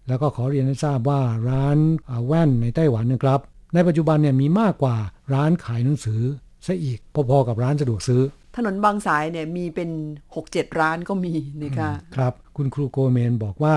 [0.09, 1.21] แล้วก็ขอเรียนให้ทราบว่า
[1.51, 1.79] ร้าน
[2.27, 3.41] แว่นในไต้หวันนะครับ
[3.75, 4.97] ในปัจจุบันเนี่ยมีมากกว่า
[5.35, 6.23] ร้านขายหนังสือ
[6.67, 8.23] ซะอีกพอๆกับร้านสะดวกซื้อ
[8.57, 9.91] ถนนบางสายเนี่ยมีเป็น
[10.35, 13.77] 6-7 ร้านก็มีนะคะครับ คุณครูโกเมนบอกว่า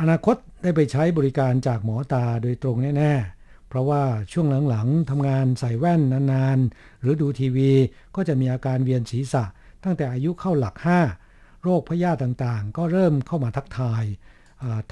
[0.00, 3.35] อนาคตได้ไปใช้บริการจากหมอตาโดยตรงแน่ๆ
[3.68, 4.02] เพราะว่า
[4.32, 6.00] ช่วงหลังๆทำงานใส่แว่น
[6.32, 7.70] นานๆ หรือดูทีวี
[8.16, 9.44] ก็จะมีอาการเวียนศีรษะ
[9.84, 10.74] ตั้งแต่อายุเข้าหลัก
[11.20, 14.04] 5 โรคพยาธิต่างๆ ก็เริ่มเข้ามาทักทาย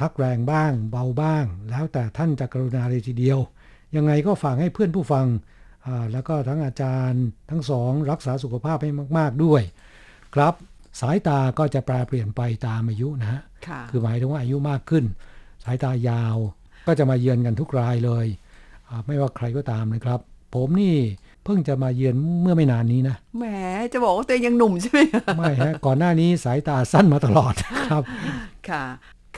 [0.01, 3.39] ทักแรงบ้าง เบาบ้าง แล้วแต่ท่านจะกรุณาเลยทีเดียว
[3.97, 5.27] ยังไงก็ฝากให้เพื่อนผู้ฟัง
[6.13, 9.63] แล้วก็ทั้งอาจารย์ทั้งสองรักษาสุขภาพให้มาก ๆด้วย
[10.35, 10.55] ครับ
[11.01, 13.43] สายตาก็จะแปลเปลี่ยนไปตามอายุนะฮะ
[13.91, 15.05] คือหมายถึงว่าอายุมากขึ้น
[15.65, 16.37] สายตายาว
[16.87, 18.27] ก็จะมาเยือนกันทุกรายเลย
[19.07, 20.21] ไม่ว่าใครก็ตามนะครับ
[20.55, 20.97] ผมนี่
[21.45, 23.45] เพิ่งจะมาเยือนเมื่อไม่นานนี้นะแหม
[23.93, 24.99] จะบอกว่าตัวเองยังหนุ่มใช่ไหม
[25.37, 27.55] ไม่ฮะก่อนหน้านี้สายตาสั้นมาตลอด
[27.89, 28.03] ครับ
[28.69, 28.85] ค่ะ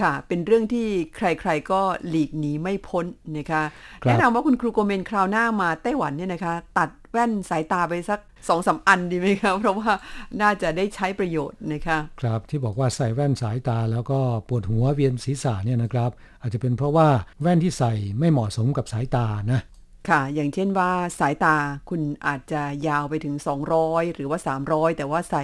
[0.01, 3.05] ค่ะ เป็นเรื่องที่ใครๆก็หลีกหนีไม่พ้น
[3.39, 3.63] นะคะ
[4.07, 9.93] แนะนำว่าคุณครูโกเมนคราวหน้ามาไต้หวันเนี่ยนะคะ ตัด แว่นสายตาไปสักสองสาอันดีไหมครับเพราะว่า
[10.41, 16.11] น่าจะได้ใช้ประโยชน์นะคะครับที่บอกว่าใส่แว่นสายตาแล้วก็ปวดหัวเวียนศีรษะเนี่ยนะครับ
[16.43, 17.09] อาจจะเป็นเพราะว่า
[17.43, 19.61] แว่นที่ใส่ไม่เหมาะสมกับสายตานะ
[20.09, 21.57] ค่ะ อย่างเช่นว่าสายตา
[21.91, 23.35] คุณอาจจะยาวไปถึง
[23.77, 25.43] 200 หรือว่า 300 แต่ว่าใส่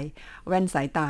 [0.48, 1.08] แว่นสายตา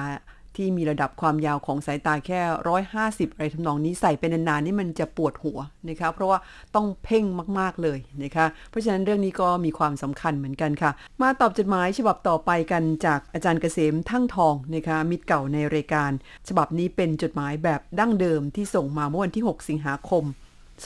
[0.57, 2.41] ที่มีระดับความยาวของสายตาแค่
[2.89, 6.39] 150 อะไรทำนองนี้ใส่เป็นนานๆนี่มันจะปวดหัวนะคะเพราะว่า
[6.75, 7.25] ต้องเพ่ง
[7.59, 10.91] มากๆเลยนะคะเพราะฉะนั้นเรื่องนี้ก็มีความสำคัญเหมือนกันค่ะ
[11.23, 16.11] มาตอบจดหมายฉบับต่อไปกันจากอาจารย์เกษมทั้งทองนะคะมิตรเก่าในรายการ
[16.49, 20.25] ฉบับนี้เป็นจดหมายแบบดั้งเดิมที่ส่งมาเมื่อวันที่ 6 สิงหาคม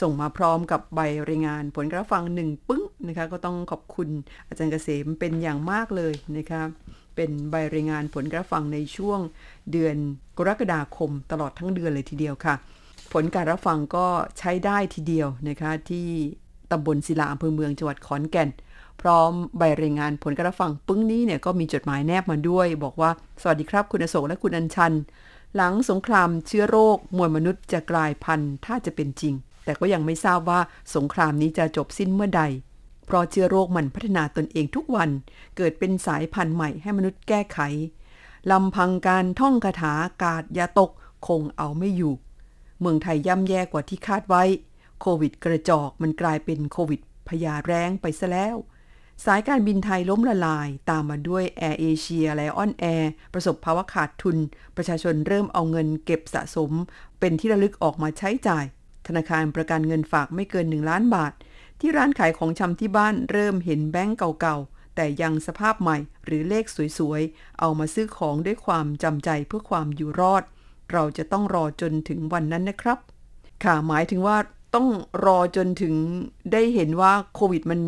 [0.01, 0.99] ส่งมาพร้อมกับใบ
[1.29, 4.09] รายงานผลการฟังหนึ่งปึ้งนะคะก็ต้องขอบคุณ
[4.47, 6.61] อาจารย์เกษมเป็นอย่างมากเลยนะคะ
[7.17, 9.19] เป็นใบรายงานผลการฟังในช่วง
[9.71, 9.95] เดือน
[10.37, 12.55] กรกฎาคมตลอดทั้งเดือนเลยทีเดียวค่ะ
[13.13, 16.07] ผลการรับฟังก็ใช้ได้ทีเดียวนะคะที่
[16.71, 18.49] ตำบลศิลาอำเภอเมืองจังหวัดขอนแก่น
[19.01, 23.09] พร้อมใบรายงานผลการฟังปึ้งนี้เนี่ยก็มีจดหมายแนบมาด้วย บอกว่า
[23.41, 24.93] สวัสดีครับคุณอโศกและคุณอัญชัน
[25.55, 29.33] หลังสงครามเชื้อโรค มวลมนุษย์จะกลายพันธุ์ถ้าจะเป็นจริง
[29.65, 30.59] แต่ก็ยังไม่ทราบว่า
[30.95, 32.43] สงครามนี้จะจบสิ้นเมื่อใด
[33.07, 35.09] เพราะเชื้อโรคมันพัฒนาตนเองทุกวัน
[35.57, 37.59] เกิดเป็นสายพันธุ์ใหม่ให้มนุษย์แก้ไข
[38.51, 39.93] ลำพังการท่องคาถา
[40.23, 40.91] กาดยาตก
[41.27, 42.13] คงเอาไม่อยู่
[42.79, 44.43] เมืองไทยย่ำแย่กว่าที่คาดไว้
[45.01, 48.55] โควิดกระจอกมันกลายเป็นโควิดพญาแร้งไปซะแล้ว
[49.25, 54.37] สายการบินไทยล้มละลาย ตามมาด้วยแอร์เอเชียและ Lion Air ประสบภาวะขาดทุน
[54.75, 56.71] ประชาชนเริ่มเอาเงินเก็บสะสม
[57.19, 58.65] เป็นที่ระลึกออกมาใช้จ่าย
[59.07, 61.33] ธนาคารประกันเงินฝากไม่เกิน 1 ล้านบาท
[61.79, 66.65] ที่ร้านขายของชำที่บ้านเริ่มเห็นแบงก์เก่าๆ แต่ยังสภาพใหม่หรือเลข
[66.97, 70.43] สวยๆ เอามาซื้อของด้วยความจำใจเพื่อความอยู่รอด
[70.93, 72.99] เราจะต้องรอจนถึงวันนั้นนะครับ
[73.63, 74.37] ค่ะหมายถึงว่า
[74.75, 74.87] ต้อง
[75.25, 75.93] รอจนถึง
[76.53, 77.79] ได้เห็นว่าโควิดมัน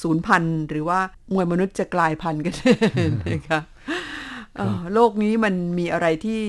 [0.00, 1.00] ศูนย์พันหรือว่า
[1.32, 2.54] มวลมนุษย์จะกลายพันธุ์กัน
[3.32, 3.60] นะคะ
[4.94, 6.40] โลกนี้มันมีอะไรที่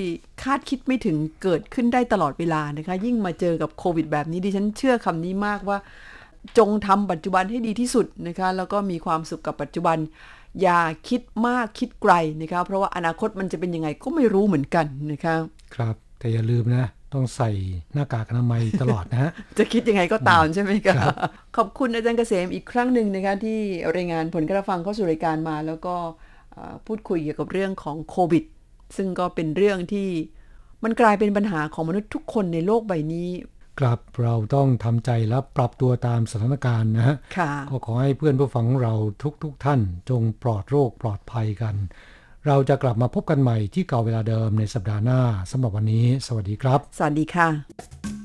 [0.43, 5.77] คาดคิดไม่ถึงเกิดขึ้นได้ตลอดเวลานะคะ ยิ่งมาเจอกับโควิดแบบนี้ดิฉันเชื่อคำนี้มากว่า
[6.57, 9.97] จงทำปัจจุบันให้ดีที่สุดนะคะ แล้วก็มีความสุขกับปัจจุบัน
[10.61, 15.35] อย่าคิดมากคิดไกลนะคะ เพราะว่าอนาคตมันจะเป็นยังไงก็ไม่รู้เหมือนกันนะคะ
[15.75, 17.51] ครับ แต่อย่าลืมนะ ต้องใส่
[17.93, 20.95] หน้ากากอนามัยตลอดนะฮะ จะคิดยังไงก็ตามใช่ไหมคะ
[21.57, 23.59] ขอบคุณอาจารย์เกษมอีกครั้งหนึ่งนะคะ ที่
[23.95, 25.95] รายงานผลการฟังเข้าสู่รายการมา แล้วก็
[26.85, 28.43] พูดคุยเกี่ยวกับเรื่องของโควิด
[28.97, 30.09] ซึ่งก็เป็นเรื่องที่
[30.83, 33.29] มันกลายเป็นปัญหาของมนุษย์ทุกคนในโลกใบนี้
[33.79, 38.93] ครับเราต้องทำใจและปรับตัวตามสถานการณ์นะฮะค่ะก็ขอให้เพื่อนผู้ฟังของเรา
[39.43, 39.79] ทุกๆทท่าน
[40.09, 41.75] จงปลอดโรคปลอดภัยกัน
[42.47, 45.19] เราจะกลับมาพบกันใหม่ที่เก่าเวลาเดิมในสัปดาห์หน้า
[45.51, 48.20] สำหรับวันนี้ สวัสดีครับ สวัสดีค่ะ